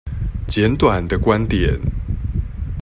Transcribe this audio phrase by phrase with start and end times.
[0.47, 1.79] 簡短的觀點